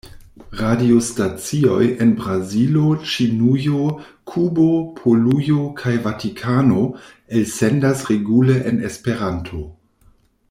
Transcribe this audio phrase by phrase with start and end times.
[0.59, 3.89] Radiostacioj en Brazilo, Ĉinujo,
[4.31, 4.65] Kubo,
[5.01, 6.87] Polujo kaj Vatikano
[7.41, 9.61] elsendas regule en Esperanto.